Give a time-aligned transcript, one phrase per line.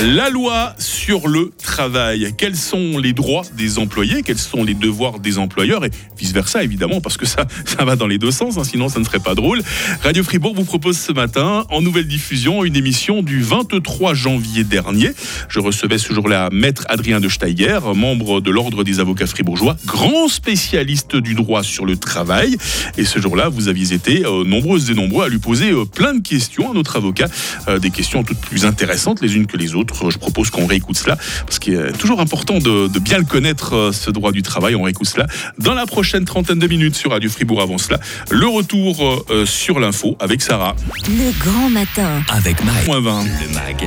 [0.00, 2.32] La loi sur le travail.
[2.36, 4.22] Quels sont les droits des employés?
[4.22, 5.84] Quels sont les devoirs des employeurs?
[5.84, 8.98] Et vice-versa, évidemment, parce que ça, ça va dans les deux sens, hein, sinon ça
[8.98, 9.62] ne serait pas drôle.
[10.02, 15.10] Radio Fribourg vous propose ce matin, en nouvelle diffusion, une émission du 23 janvier dernier.
[15.48, 20.26] Je recevais ce jour-là Maître Adrien de Steiger, membre de l'Ordre des avocats fribourgeois, grand
[20.26, 22.56] spécialiste du droit sur le travail.
[22.96, 26.14] Et ce jour-là, vous aviez été euh, nombreuses et nombreux à lui poser euh, plein
[26.14, 27.28] de questions à notre avocat,
[27.68, 29.81] euh, des questions toutes plus intéressantes les unes que les autres.
[30.10, 33.74] Je propose qu'on réécoute cela, parce qu'il est toujours important de, de bien le connaître,
[33.74, 34.74] euh, ce droit du travail.
[34.74, 35.26] On réécoute cela
[35.58, 37.60] dans la prochaine trentaine de minutes sur Radio Fribourg.
[37.60, 37.98] Avant cela,
[38.30, 40.74] le retour euh, sur l'info avec Sarah.
[41.08, 42.22] Le grand matin.
[42.28, 42.84] Avec Mike.
[42.84, 43.24] Point 20.
[43.24, 43.84] Le MAG,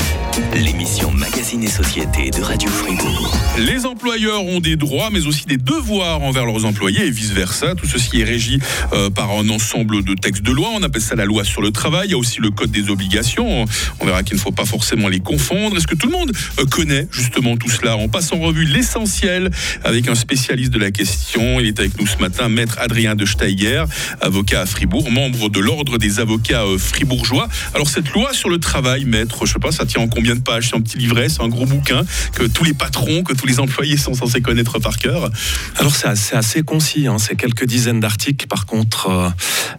[0.56, 3.36] l'émission Magazine et Société de Radio Fribourg.
[3.58, 7.76] Les employeurs ont des droits, mais aussi des devoirs envers leurs employés et vice-versa.
[7.76, 8.60] Tout ceci est régi
[8.94, 10.70] euh, par un ensemble de textes de loi.
[10.74, 12.08] On appelle ça la loi sur le travail.
[12.08, 13.66] Il y a aussi le code des obligations.
[14.00, 15.76] On verra qu'il ne faut pas forcément les confondre.
[15.86, 19.52] Est-ce que tout le monde euh, connaît justement tout cela On passe en revue l'essentiel
[19.84, 21.60] avec un spécialiste de la question.
[21.60, 23.86] Il est avec nous ce matin, maître Adrien de Steiger,
[24.20, 27.48] avocat à Fribourg, membre de l'ordre des avocats euh, fribourgeois.
[27.76, 30.40] Alors cette loi sur le travail, maître, je sais pas, ça tient en combien de
[30.40, 30.70] pages?
[30.70, 32.02] C'est un petit livret, c'est un gros bouquin
[32.34, 35.30] que tous les patrons, que tous les employés sont censés connaître par cœur.
[35.78, 37.20] Alors c'est assez, concis, hein.
[37.20, 38.48] c'est quelques dizaines d'articles.
[38.48, 39.34] Par contre,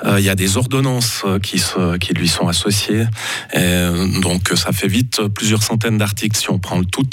[0.05, 1.61] euh, il y a des ordonnances qui,
[2.15, 3.07] lui sont associées.
[4.23, 7.09] Donc ça fait vite plusieurs centaines d'articles si on prend le tout.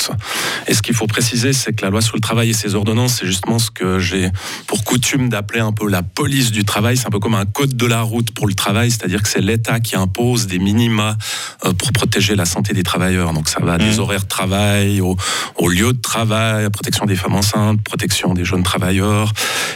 [0.68, 3.16] Et ce qu'il faut préciser, c'est que la loi sur le travail et ses ordonnances,
[3.20, 4.30] c'est justement ce que j'ai
[4.68, 6.98] pour coutume d'appeler un peu la police du travail.
[6.98, 9.42] C'est un peu comme un code de la route pour le travail, c'est-à-dire que c'est
[9.42, 11.18] l'État qui impose des minima
[11.66, 13.34] euh, pour protéger la santé des travailleurs.
[13.34, 14.00] Donc ça va des Mhm.
[14.00, 15.16] horaires de travail, au,
[15.58, 19.32] au lieu de travail, protection des femmes enceintes, protection des jeunes travailleurs.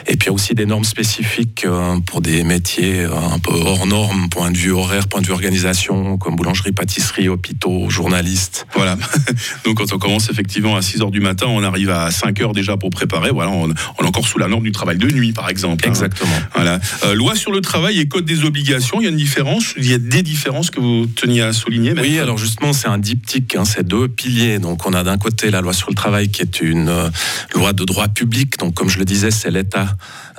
[0.08, 3.40] Et puis il y a aussi des normes spécifiques euh, pour des métiers euh, un
[3.40, 7.90] peu hors normes, point de vue horaire, point de vue organisation, comme boulangerie, pâtisserie, hôpitaux,
[7.90, 8.66] journalistes.
[8.74, 8.97] Voilà.
[9.66, 12.54] Donc quand on commence effectivement à 6 heures du matin, on arrive à 5 heures
[12.54, 13.32] déjà pour préparer.
[13.32, 15.84] Voilà, on, on est encore sous la norme du travail de nuit, par exemple.
[15.86, 15.90] hein.
[15.90, 16.30] Exactement.
[16.56, 16.80] Voilà.
[17.06, 19.00] Euh, loi sur le travail et code des obligations.
[19.00, 19.74] Il y a une différence.
[19.78, 21.94] Il y a des différences que vous teniez à souligner.
[21.94, 24.60] maître Oui, alors justement, c'est un diptyque, hein, c'est deux piliers.
[24.60, 27.10] Donc, on a d'un côté la loi sur le travail qui est une euh,
[27.56, 28.58] loi de droit public.
[28.60, 29.88] Donc, comme je le disais, c'est l'État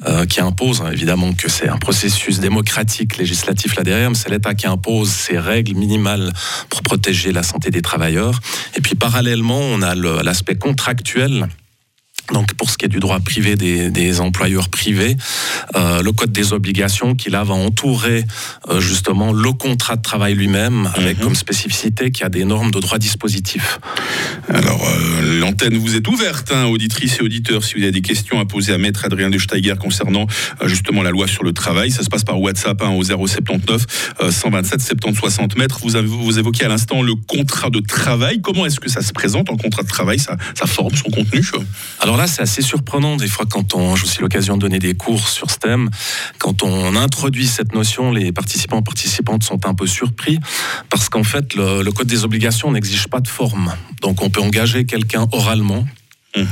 [0.06, 4.30] euh, qui impose, hein, évidemment que c'est un processus démocratique, législatif là derrière, mais c'est
[4.30, 6.32] l'État qui impose ces règles minimales
[6.68, 8.40] pour protéger la santé des travailleurs.
[8.76, 11.48] Et puis, parallèlement, on a l'aspect contractuel.
[12.32, 15.16] Donc pour ce qui est du droit privé des, des employeurs privés,
[15.76, 18.24] euh, le code des obligations qui là va entourer
[18.68, 21.24] euh, justement le contrat de travail lui-même avec Mhm.
[21.24, 23.80] comme spécificité qu'il y a des normes de droit dispositif.
[24.48, 28.40] Alors, euh, l'antenne vous est ouverte, hein, auditrices et auditeurs, si vous avez des questions
[28.40, 30.26] à poser à Maître Adrien de Steiger concernant
[30.64, 31.90] justement la loi sur le travail.
[31.90, 33.86] Ça se passe par WhatsApp hein, au 079
[34.22, 35.80] euh, 127 70 60 mètres.
[35.82, 38.40] Vous, avez, vous évoquez à l'instant le contrat de travail.
[38.40, 41.42] Comment est-ce que ça se présente en contrat de travail, sa, sa forme, son contenu
[42.00, 44.94] Alors là, c'est assez surprenant des fois quand on, j'ai aussi l'occasion de donner des
[44.94, 45.88] cours sur ce thème,
[46.38, 50.38] quand on introduit cette notion, les participants participantes sont un peu surpris
[50.90, 53.72] parce qu'en fait, le, le code des obligations n'exige pas de forme.
[54.02, 55.86] Donc on peut engager quelqu'un oralement
[56.36, 56.46] Mhm.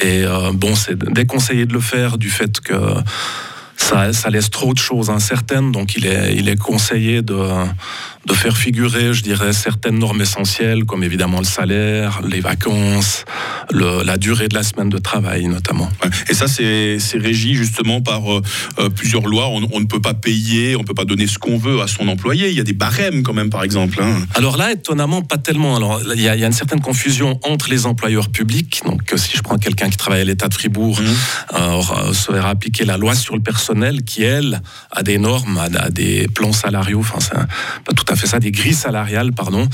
[0.00, 2.74] Et euh, bon, c'est déconseillé de le faire du fait que
[3.76, 5.72] ça, ça laisse trop de choses incertaines.
[5.72, 7.36] Donc, il est, il est conseillé de,
[8.26, 13.24] de faire figurer, je dirais, certaines normes essentielles, comme évidemment le salaire, les vacances,
[13.70, 15.88] le- la durée de la semaine de travail, notamment.
[16.04, 16.10] Ouais.
[16.28, 18.42] Et ça, c'est régi justement par euh,
[18.80, 19.48] euh, plusieurs lois.
[19.48, 21.86] On, on ne peut pas payer, on ne peut pas donner ce qu'on veut à
[21.86, 22.48] son employé.
[22.50, 23.98] Il y a des barèmes quand même, par exemple.
[24.02, 24.16] hein.
[24.34, 25.76] Alors là, étonnamment, pas tellement.
[25.76, 28.82] Alors, il y, a, il y a une certaine confusion entre les employeurs publics.
[28.84, 30.98] Donc, euh, si je prends quelqu'un qui travaille à l'État de Fribourg,
[31.54, 35.56] euh, aura- se verra appliquer la loi sur le personnel qui, elle, a des normes,
[35.58, 37.46] a, a des plans salariaux, enfin, c'est un-
[37.84, 39.68] pas tout à fait ça, des grilles salariales, pardon.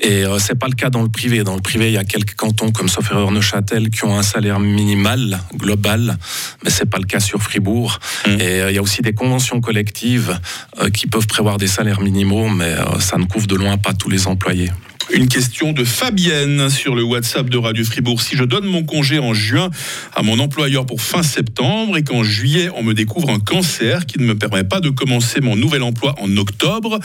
[0.00, 1.44] Et euh, c'est pas le cas dans le privé.
[1.44, 4.22] Dans le privé, il y a quelques cantons, comme sauf erreur Neuchâtel, qui ont un
[4.22, 6.18] salaire minimal, global,
[6.62, 7.98] mais c'est pas le cas sur Fribourg.
[8.26, 8.40] Mhm.
[8.40, 10.38] Et euh, il y a aussi des conventions collectives
[10.80, 13.92] euh, qui peuvent prévoir des salaires minimaux, mais euh, ça ne couvre de loin pas
[13.92, 14.70] tous les employés.
[15.12, 18.22] Une question de Fabienne sur le WhatsApp de Radio Fribourg.
[18.22, 19.70] Si je donne mon congé en juin
[20.14, 24.18] à mon employeur pour fin septembre et qu'en juillet on me découvre un cancer qui
[24.18, 26.98] ne me permet pas de commencer mon nouvel emploi en octobre,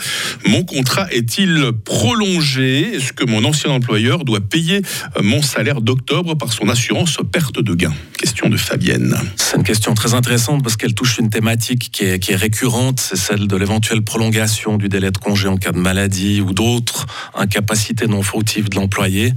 [0.46, 2.94] mon contrat est-il prolongé?
[2.94, 4.80] Est-ce que mon ancien employeur doit payer
[5.16, 9.16] euh, mon salaire d'octobre par son assurance perte de gain Question de Fabienne.
[9.36, 12.98] C'est une question très intéressante parce qu'elle touche une thématique qui est, qui est récurrente,
[13.00, 17.06] c'est celle de l'éventuelle prolongation du délai de congé en cas de maladie ou d'autres
[17.34, 19.32] incapacités non fautives de l'employé.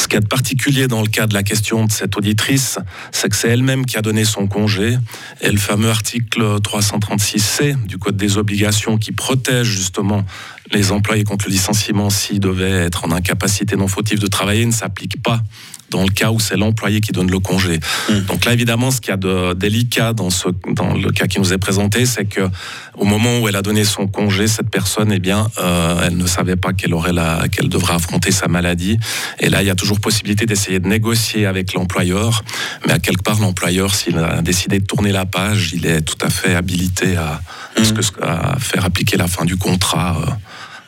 [0.00, 2.78] Ce qui est particulier dans le cas de la question de cette auditrice,
[3.12, 4.96] c'est que c'est elle-même qui a donné son congé.
[5.42, 10.24] Et le fameux article 336C du Code des obligations qui protège justement
[10.72, 14.72] les employés contre le licenciement s'ils devaient être en incapacité non fautive de travailler ne
[14.72, 15.42] s'applique pas
[15.90, 17.80] dans le cas où c'est l'employé qui donne le congé.
[18.08, 18.20] Hmm.
[18.20, 21.40] Donc là, évidemment, ce qu'il y a de délicat dans, ce, dans le cas qui
[21.40, 22.42] nous est présenté, c'est que
[22.96, 26.26] au moment où elle a donné son congé, cette personne, eh bien, euh, elle ne
[26.26, 28.98] savait pas qu'elle aurait la, qu'elle devrait affronter sa maladie.
[29.40, 32.44] Et là, il y a toujours possibilité d'essayer de négocier avec l'employeur,
[32.86, 36.18] mais à quelque part, l'employeur, s'il a décidé de tourner la page, il est tout
[36.20, 37.40] à fait habilité à,
[38.22, 40.16] à faire appliquer la fin du contrat.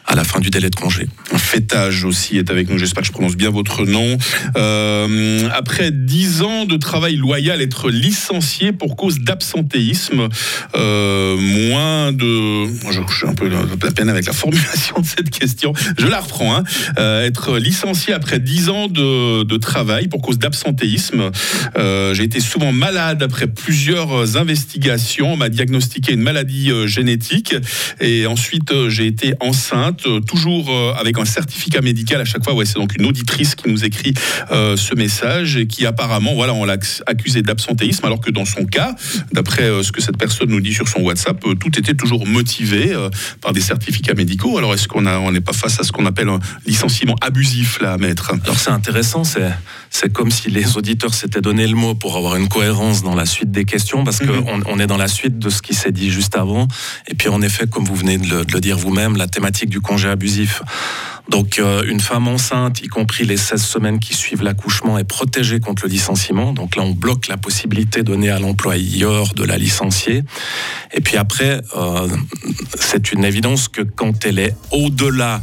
[0.04, 1.06] À la fin du délai de congé.
[1.36, 4.18] Fêtage aussi est avec nous, j'espère que je prononce bien votre nom.
[4.56, 10.28] Euh, après dix ans de travail loyal, être licencié pour cause d'absentéisme,
[10.74, 12.66] euh, moins de...
[12.90, 16.56] Je suis un peu la peine avec la formulation de cette question, je la reprends.
[16.56, 16.64] Hein.
[16.98, 21.30] Euh, être licencié après dix ans de, de, travail pour cause d'absentéisme.
[21.76, 27.54] J'ai été souvent malade après plusieurs investigations, on m'a diagnostiqué une maladie génétique
[28.00, 32.54] et ensuite j'ai été enceinte euh, toujours euh, avec un certificat médical à chaque fois.
[32.54, 34.14] Ouais, c'est donc une auditrice qui nous écrit
[34.50, 38.64] euh, ce message et qui apparemment, voilà, on l'a accusé d'absentéisme, alors que dans son
[38.64, 38.94] cas,
[39.32, 42.94] d'après ce que cette personne nous dit sur son WhatsApp, tout était toujours motivé
[43.40, 44.58] par des certificats médicaux.
[44.58, 47.98] Alors est-ce qu'on on n'est pas face à ce qu'on appelle un licenciement abusif là,
[47.98, 48.32] maître?
[48.44, 49.50] Alors c'est intéressant, c'est
[49.94, 53.26] c'est comme si les auditeurs s'étaient donné le mot pour avoir une cohérence dans la
[53.26, 54.64] suite des questions, parce qu'on mhm.
[54.66, 56.66] on est dans la suite de ce qui s'est dit juste avant.
[57.08, 59.68] Et puis en effet, comme vous venez de le, de le dire vous-même, la thématique
[59.68, 60.62] du congé abusif.
[61.28, 65.60] Donc euh, une femme enceinte, y compris les 16 semaines qui suivent l'accouchement, est protégée
[65.60, 66.54] contre le licenciement.
[66.54, 70.24] Donc là, on bloque la possibilité donnée à l'employeur de la licencier.
[70.92, 72.08] Et puis après, euh,
[72.74, 75.42] c'est une évidence que quand elle est au-delà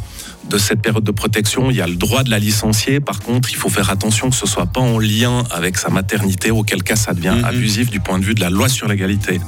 [0.49, 2.99] de cette période de protection, il y a le droit de la licencier.
[2.99, 6.51] Par contre, il faut faire attention que ce soit pas en lien avec sa maternité,
[6.51, 7.45] auquel cas ça devient mm-hmm.
[7.45, 9.39] abusif du point de vue de la loi sur l'égalité.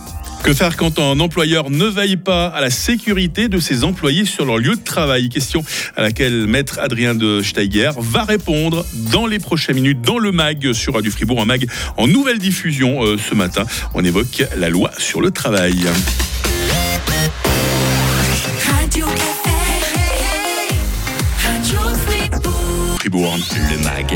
[0.43, 4.43] Que faire quand un employeur ne veille pas à la sécurité de ses employés sur
[4.43, 5.29] leur lieu de travail?
[5.29, 5.63] Question
[5.95, 10.73] à laquelle maître Adrien de Steiger va répondre dans les prochaines minutes dans le MAG
[10.73, 11.67] sur Radio Fribourg, un MAG
[11.97, 13.65] en nouvelle diffusion euh, ce matin.
[13.93, 15.85] On évoque la loi sur le travail.
[23.13, 24.15] Le MAG,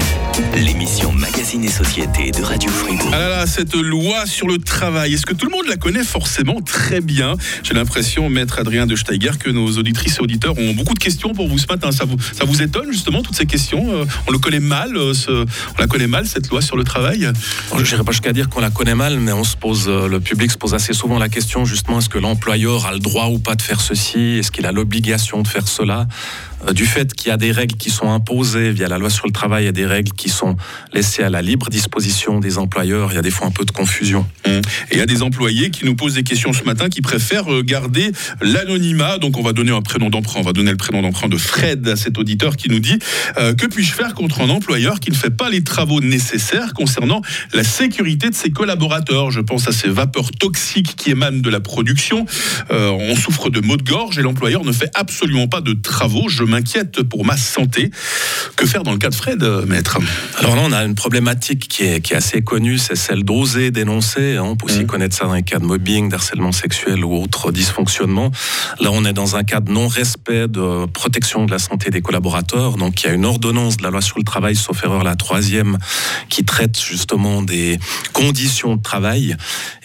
[0.56, 3.09] l'émission Magazine et Société de Radio Fribourg.
[3.12, 6.06] Ah là là, cette loi sur le travail, est-ce que tout le monde la connaît
[6.06, 7.36] forcément très bien?
[7.63, 11.33] J'ai l'impression, maître Adrien de Steiger, que nos auditrices et auditeurs ont beaucoup de questions
[11.33, 11.92] pour vous ce matin.
[11.92, 13.86] Ça vous, ça vous étonne justement, toutes ces questions?
[13.92, 16.86] Euh, On le connaît mal, euh, ce, on la connaît mal, cette loi sur le
[16.86, 17.30] travail?
[17.77, 20.21] Je n'irai pas jusqu'à dire qu'on la connaît mal, mais on se pose, euh, le
[20.21, 23.39] public se pose assez souvent la question justement, est-ce que l'employeur a le droit ou
[23.39, 24.38] pas de faire ceci?
[24.39, 26.07] Est-ce qu'il a l'obligation de faire cela?
[26.73, 29.31] Du fait qu'il y a des règles qui sont imposées via la loi sur le
[29.31, 30.56] travail et des règles qui sont
[30.94, 33.71] laissées à la libre disposition des employeurs, il y a des fois un peu de
[33.71, 34.25] confusion.
[34.45, 34.50] Mmh.
[34.50, 34.62] Et
[34.94, 37.62] il y a des employés qui nous posent des questions ce matin qui préfèrent euh,
[37.62, 39.17] garder l'anonymat.
[39.17, 41.88] Donc on va donner un prénom d'emprunt, on va donner le prénom d'emprunt de Fred
[41.88, 42.97] à cet auditeur qui nous dit
[43.38, 47.21] euh, que puis-je faire contre un employeur qui ne fait pas les travaux nécessaires concernant
[47.53, 49.31] la sécurité de ses collaborateurs?
[49.31, 52.25] Je pense à ces vapeurs toxiques qui émanent de la production.
[52.69, 56.29] on souffre de maux de gorge et l'employeur ne fait absolument pas de travaux.
[56.29, 57.92] Je m'inquiète pour ma santé.
[58.56, 59.98] Que faire dans le cas de Fred, euh, maître?
[60.40, 63.72] Alors là, on a une problématique qui est, qui est assez connue, c'est celle d'oser
[63.72, 64.38] dénoncer.
[64.38, 64.44] Hein.
[64.46, 64.88] On peut aussi mmh.
[64.88, 68.31] connaître ça dans les cas de mobbing, d'harcèlement sexuel ou autres dysfonctionnements.
[68.80, 72.77] Là, on est dans un cas de non-respect de protection de la santé des collaborateurs.
[72.77, 75.18] Donc, il y a une ordonnance de la loi sur le travail, sauf erreur la
[75.18, 75.77] troisième,
[76.29, 77.77] qui traite justement des
[78.13, 79.36] conditions de travail.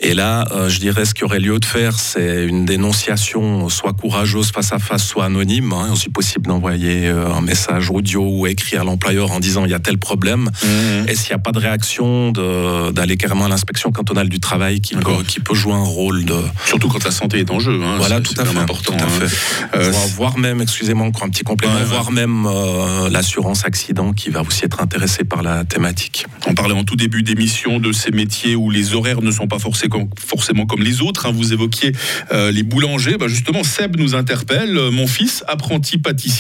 [0.01, 3.93] Et là, euh, je dirais, ce qui aurait lieu de faire, c'est une dénonciation soit
[3.93, 8.47] courageuse face à face, soit anonyme, hein, aussi possible envoyer euh, un message audio ou
[8.47, 10.51] écrire à l'employeur en disant il y a tel problème.
[10.63, 11.09] Mhm.
[11.09, 14.95] Et s'il n'y a pas de réaction, d'aller carrément à l'inspection cantonale du travail qui
[14.95, 16.35] peut, qui peut jouer un rôle de.
[16.67, 17.81] Surtout quand la santé est en jeu.
[17.83, 18.59] Hein, voilà, tout à fait.
[18.59, 19.27] Important, tout à hein.
[19.27, 19.79] fait.
[19.79, 24.43] Euh, voire même, excusez-moi encore un petit complément, voire même euh, l'assurance accident qui va
[24.43, 26.27] aussi être intéressée par la thématique.
[26.47, 29.59] On parlait en tout début d'émission de ces métiers où les horaires ne sont pas
[29.59, 31.25] forcément comme les autres.
[31.25, 31.33] Hein.
[31.35, 31.93] Vous évoquiez
[32.31, 33.17] les boulangers.
[33.17, 34.79] Bah justement, Seb nous interpelle.
[34.93, 36.40] Mon fils, apprenti pâtissier,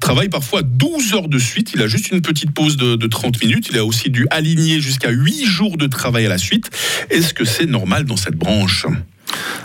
[0.00, 1.72] travaille parfois 12 heures de suite.
[1.74, 3.68] Il a juste une petite pause de, 30 minutes.
[3.70, 6.70] Il a aussi dû aligner jusqu'à 8 jours de travail à la suite.
[7.10, 8.86] Est-ce que c'est normal dans cette branche?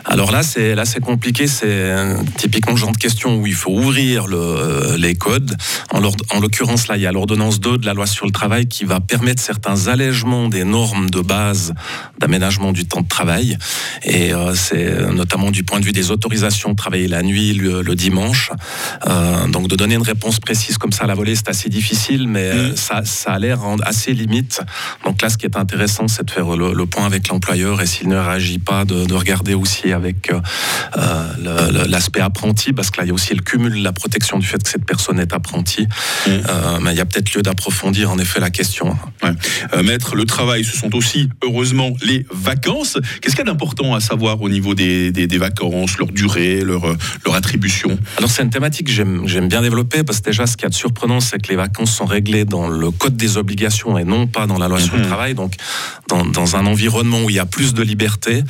[0.05, 1.47] Alors là, c'est là c'est compliqué.
[1.47, 5.55] C'est euh, typiquement le genre de question où il faut ouvrir le, euh, les codes.
[5.91, 8.67] En, en l'occurrence, là, il y a l'ordonnance 2 de la loi sur le travail
[8.67, 11.74] qui va permettre certains allègements des normes de base
[12.19, 13.57] d'aménagement du temps de travail.
[14.03, 17.95] Et euh, c'est notamment du point de vue des autorisations de travailler la nuit, le,
[17.95, 18.51] dimanche.
[19.07, 22.27] Euh, donc de donner une réponse précise comme ça à la volée, c'est assez difficile,
[22.27, 22.75] mais mmh.
[22.75, 24.62] ça, ça a l'air assez limite.
[25.03, 28.07] Donc là, ce qui est intéressant, c'est de faire le, point avec l'employeur et s'il
[28.07, 30.39] ne réagit pas, de, de regarder aussi avec euh,
[30.97, 34.37] euh, l'aspect apprenti, parce que là, il y a aussi le cumul de la protection
[34.37, 35.87] du fait que cette personne est apprentie.
[36.27, 36.29] Mm.
[36.29, 38.95] Euh, mais il y a peut-être lieu d'approfondir en effet la question.
[39.83, 42.97] maître, le travail, ce sont aussi, heureusement, les vacances.
[43.21, 46.95] Qu'est-ce qu'il y a d'important à savoir au niveau des, des, vacances, leur durée, leur,
[47.25, 47.97] leur attribution?
[48.17, 50.73] Alors, c'est une thématique que j'aime bien développer, parce que déjà, ce qui est de
[50.73, 54.47] surprenant, c'est que les vacances sont réglées dans le code des obligations et non pas
[54.47, 55.07] dans la loi sur le mm-hmm.
[55.07, 55.35] travail.
[55.35, 55.53] Donc,
[56.07, 58.43] dans, dans un environnement où il y a plus de liberté,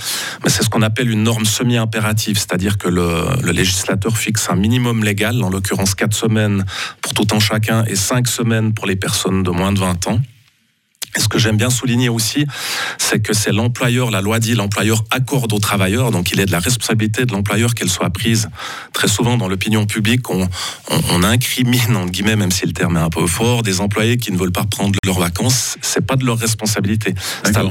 [0.44, 5.04] mais c'est ce qu'on appelle une norme semi-impérative, c'est-à-dire que le, législateur fixe un minimum
[5.04, 6.66] légal, en l'occurrence 4 semaines
[7.02, 10.20] pour tout un chacun et 5 semaines pour les personnes de moins de 20 ans.
[11.18, 12.46] Et ce que j'aime bien souligner aussi,
[13.00, 16.52] c'est que c'est l'employeur, la loi dit, l'employeur accorde aux travailleurs, donc il est de
[16.52, 18.50] la responsabilité de l'employeur qu'elle soit prise.
[18.94, 20.48] Très souvent dans l'opinion publique, on,
[20.90, 24.32] on, incrimine, entre guillemets, même si le terme est un peu fort, des employés qui
[24.32, 25.78] ne veulent pas prendre leurs vacances.
[25.82, 27.16] C'est pas de leur responsabilité.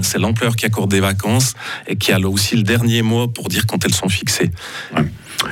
[0.03, 1.55] C'est l'employeur qui accorde des vacances
[1.87, 4.51] et qui a aussi le dernier mot pour dire quand elles sont fixées.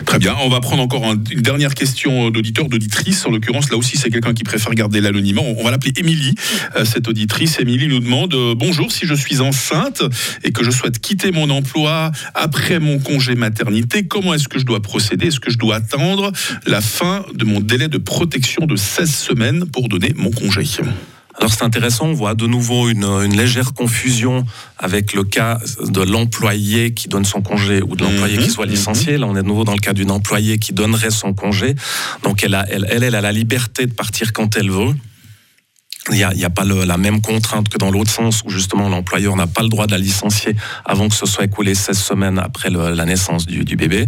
[0.07, 3.27] Très bien, on va prendre encore une dernière question d'auditeur, d'auditrice.
[3.27, 5.43] En l'occurrence, là aussi, c'est quelqu'un qui préfère garder l'anonymat.
[5.43, 6.35] On va l'appeler Émilie,
[6.77, 7.59] euh, cette auditrice.
[7.61, 10.03] Émilie nous demande euh, Bonjour, si je suis enceinte
[10.43, 14.65] et que je souhaite quitter mon emploi après mon congé maternité, comment est-ce que je
[14.65, 15.29] dois procéder?
[15.29, 16.33] Est-ce que je dois attendre
[16.67, 20.65] la fin de mon délai de protection de 16 semaines pour donner mon congé?
[21.37, 24.47] Alors c'est intéressant, on voit de nouveau une, une, légère confusion
[24.79, 28.51] avec le cas de l'employé qui donne son congé ou de l'employé qui mhm.
[28.51, 29.19] soit licencié.
[29.19, 31.75] Là, on est de nouveau dans le cas d'une employée qui donnerait son congé.
[32.23, 34.95] Donc elle, a, elle, elle a la liberté de partir quand elle veut.
[36.11, 38.91] Il n'y a, a, pas le, la même contrainte que dans l'autre sens où justement
[38.91, 42.39] l'employeur n'a pas le droit de la licencier avant que ce soit écoulé 16 semaines
[42.39, 44.07] après le, la naissance du, du bébé.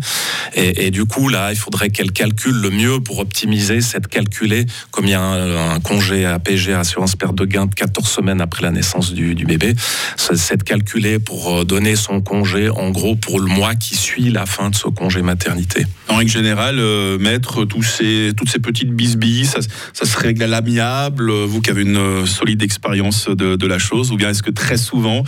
[0.57, 4.65] Et, du coup, là, il faudrait qu'elle calcule le mieux pour optimiser, c'est de calculer
[4.91, 8.63] comme il y a un, congé APG, assurance perte de gain de 14 semaines après
[8.63, 9.75] la naissance du, bébé,
[10.17, 14.31] c'est de calculer pour euh, donner son congé en gros pour le mois qui suit
[14.31, 15.87] la fin de ce congé maternité.
[16.09, 19.59] En règle générale, euh, mettre ces, toutes ces petites bisbilles, ça,
[19.93, 24.11] ça se règle à l'amiable, vous qui avez une euh, solide expérience de la chose
[24.11, 25.23] ou bien est-ce que très souvent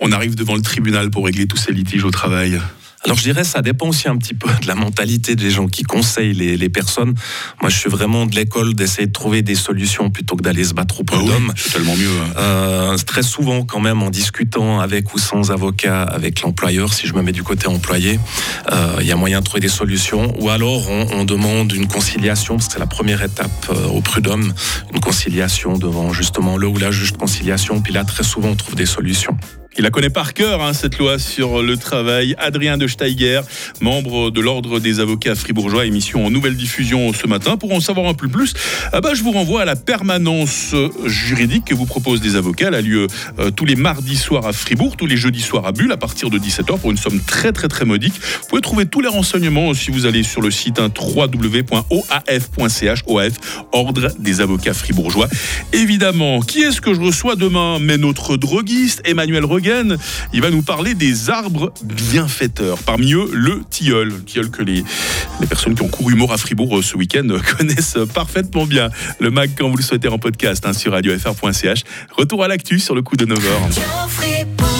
[0.00, 2.60] on arrive devant le tribunal pour régler tous ces litiges au travail?
[3.04, 5.82] Alors je dirais ça dépend aussi un petit peu de la mentalité des gens qui
[5.82, 7.14] conseillent les, les personnes.
[7.60, 10.74] Moi je suis vraiment de l'école d'essayer de trouver des solutions plutôt que d'aller se
[10.74, 11.52] battre au prud'homme.
[11.54, 12.08] Ah tellement mieux.
[12.08, 12.32] Hein.
[12.38, 17.14] Euh, très souvent quand même en discutant avec ou sans avocat avec l'employeur, si je
[17.14, 18.18] me mets du côté employé,
[18.72, 20.34] euh, il y a moyen de trouver des solutions.
[20.40, 24.00] Ou alors on, on demande une conciliation, parce que c'est la première étape euh, au
[24.00, 24.52] prud'homme,
[24.92, 27.80] une conciliation devant justement le ou la juge de conciliation.
[27.80, 29.33] Puis là très souvent on trouve des solutions.
[29.76, 32.36] Il la connaît par cœur, hein, cette loi sur le travail.
[32.38, 33.40] Adrien de Steiger,
[33.80, 37.56] membre de l'Ordre des avocats fribourgeois, émission en nouvelle diffusion ce matin.
[37.56, 38.54] Pour en savoir un peu plus,
[38.92, 40.76] ah bah, je vous renvoie à la permanence
[41.06, 42.68] juridique que vous propose des avocats.
[42.68, 43.08] Elle a lieu
[43.40, 46.30] euh, tous les mardis soirs à Fribourg, tous les jeudis soirs à Bulle, à partir
[46.30, 48.14] de 17h, pour une somme très très très modique.
[48.14, 53.32] Vous pouvez trouver tous les renseignements si vous allez sur le site hein, www.oaf.ch, OAF,
[53.72, 55.28] Ordre des avocats fribourgeois.
[55.72, 57.80] Évidemment, qui est-ce que je reçois demain?
[57.80, 59.63] Mais notre droguiste, Emmanuel Reguet
[60.32, 62.78] il va nous parler des arbres bienfaiteurs.
[62.78, 64.08] Parmi eux, le tilleul.
[64.08, 64.84] Le tilleul que les,
[65.48, 67.26] personnes qui ont couru mort à Fribourg euh, ce week-end
[67.58, 68.90] connaissent parfaitement bien.
[69.20, 71.84] Le mag, quand vous le souhaitez, en podcast hein, sur radiofr.ch.
[72.16, 74.74] Retour à l'actu sur le coup de 9h.